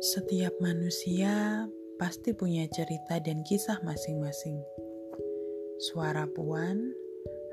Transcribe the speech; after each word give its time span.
Setiap 0.00 0.56
manusia 0.64 1.68
pasti 2.00 2.32
punya 2.32 2.64
cerita 2.72 3.20
dan 3.20 3.44
kisah 3.44 3.84
masing-masing. 3.84 4.56
Suara 5.76 6.24
Puan 6.24 6.96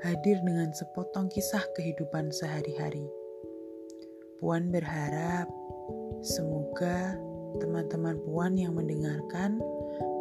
hadir 0.00 0.40
dengan 0.40 0.72
sepotong 0.72 1.28
kisah 1.28 1.60
kehidupan 1.76 2.32
sehari-hari. 2.32 3.04
Puan 4.40 4.72
berharap 4.72 5.44
semoga 6.24 7.20
teman-teman 7.60 8.16
Puan 8.24 8.56
yang 8.56 8.80
mendengarkan 8.80 9.60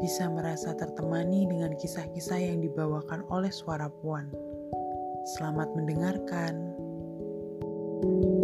bisa 0.03 0.27
merasa 0.27 0.75
tertemani 0.75 1.47
dengan 1.47 1.79
kisah-kisah 1.79 2.43
yang 2.43 2.59
dibawakan 2.59 3.23
oleh 3.31 3.55
suara 3.55 3.87
Puan. 4.03 4.27
Selamat 5.39 5.71
mendengarkan. 5.79 6.75
thank 7.97 8.25
you 8.27 8.36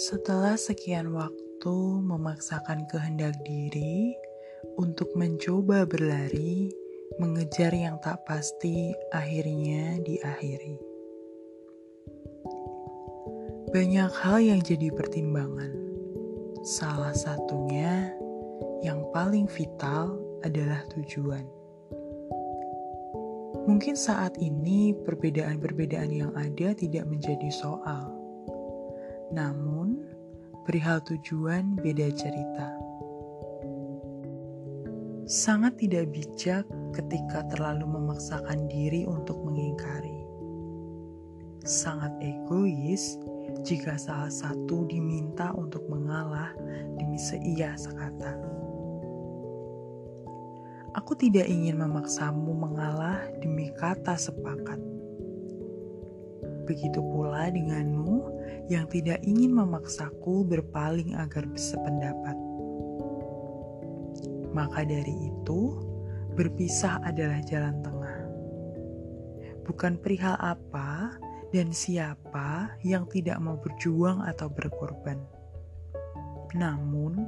Setelah 0.00 0.56
sekian 0.56 1.12
waktu 1.12 1.76
memaksakan 2.00 2.88
kehendak 2.88 3.36
diri 3.44 4.16
untuk 4.80 5.12
mencoba 5.12 5.84
berlari, 5.84 6.72
mengejar 7.20 7.68
yang 7.76 8.00
tak 8.00 8.24
pasti, 8.24 8.96
akhirnya 9.12 10.00
diakhiri. 10.00 10.80
Banyak 13.76 14.08
hal 14.24 14.40
yang 14.40 14.64
jadi 14.64 14.88
pertimbangan. 14.88 15.68
Salah 16.64 17.12
satunya 17.12 18.08
yang 18.80 19.04
paling 19.12 19.52
vital 19.52 20.16
adalah 20.40 20.80
tujuan. 20.96 21.44
Mungkin 23.68 24.00
saat 24.00 24.32
ini 24.40 24.96
perbedaan-perbedaan 25.04 26.08
yang 26.08 26.32
ada 26.32 26.72
tidak 26.72 27.04
menjadi 27.04 27.52
soal 27.52 28.19
namun, 29.30 30.02
perihal 30.66 30.98
tujuan 31.06 31.78
beda 31.78 32.10
cerita. 32.14 32.68
Sangat 35.30 35.78
tidak 35.78 36.10
bijak 36.10 36.66
ketika 36.90 37.46
terlalu 37.54 37.86
memaksakan 37.86 38.66
diri 38.66 39.06
untuk 39.06 39.38
mengingkari. 39.46 40.18
Sangat 41.62 42.10
egois 42.18 43.14
jika 43.62 43.94
salah 43.94 44.32
satu 44.32 44.90
diminta 44.90 45.54
untuk 45.54 45.86
mengalah 45.86 46.50
demi 46.98 47.18
seia 47.20 47.78
sekata. 47.78 48.34
Aku 50.98 51.14
tidak 51.14 51.46
ingin 51.46 51.78
memaksamu 51.78 52.50
mengalah 52.50 53.22
demi 53.38 53.70
kata 53.78 54.18
sepakat. 54.18 54.82
Begitu 56.66 57.02
pula 57.02 57.50
denganmu 57.50 57.89
yang 58.70 58.86
tidak 58.86 59.18
ingin 59.26 59.50
memaksaku 59.50 60.46
berpaling 60.46 61.18
agar 61.18 61.42
sependapat. 61.58 62.38
Maka 64.54 64.86
dari 64.86 65.26
itu, 65.26 65.74
berpisah 66.38 67.02
adalah 67.02 67.42
jalan 67.42 67.82
tengah. 67.82 68.16
Bukan 69.66 69.98
perihal 69.98 70.38
apa 70.38 71.18
dan 71.50 71.74
siapa 71.74 72.78
yang 72.86 73.10
tidak 73.10 73.42
mau 73.42 73.58
berjuang 73.58 74.22
atau 74.22 74.46
berkorban. 74.46 75.18
Namun, 76.54 77.26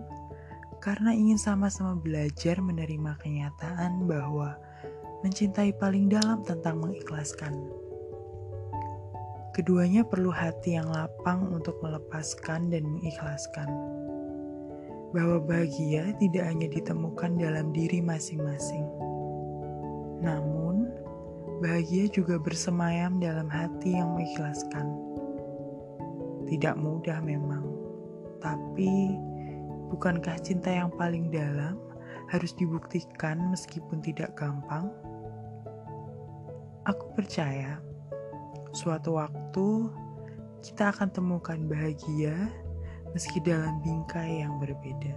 karena 0.78 1.10
ingin 1.10 1.38
sama-sama 1.38 1.98
belajar 1.98 2.62
menerima 2.62 3.18
kenyataan 3.18 4.06
bahwa 4.06 4.58
mencintai 5.26 5.74
paling 5.74 6.10
dalam 6.10 6.42
tentang 6.46 6.82
mengikhlaskan. 6.82 7.81
Keduanya 9.52 10.00
perlu 10.00 10.32
hati 10.32 10.80
yang 10.80 10.88
lapang 10.88 11.52
untuk 11.52 11.76
melepaskan 11.84 12.72
dan 12.72 12.88
mengikhlaskan. 12.88 13.68
Bahwa 15.12 15.44
bahagia 15.44 16.16
tidak 16.16 16.48
hanya 16.48 16.72
ditemukan 16.72 17.36
dalam 17.36 17.68
diri 17.76 18.00
masing-masing. 18.00 18.88
Namun, 20.24 20.88
bahagia 21.60 22.08
juga 22.08 22.40
bersemayam 22.40 23.20
dalam 23.20 23.44
hati 23.52 23.92
yang 23.92 24.16
mengikhlaskan. 24.16 24.88
Tidak 26.48 26.72
mudah 26.80 27.20
memang, 27.20 27.68
tapi 28.40 29.20
bukankah 29.92 30.40
cinta 30.40 30.72
yang 30.72 30.88
paling 30.96 31.28
dalam 31.28 31.76
harus 32.32 32.56
dibuktikan 32.56 33.52
meskipun 33.52 34.00
tidak 34.00 34.32
gampang? 34.32 34.88
Aku 36.88 37.12
percaya 37.12 37.91
Suatu 38.72 39.20
waktu 39.20 39.92
kita 40.64 40.96
akan 40.96 41.12
temukan 41.12 41.60
bahagia 41.68 42.32
meski 43.12 43.36
dalam 43.44 43.84
bingkai 43.84 44.40
yang 44.40 44.56
berbeda. 44.56 45.12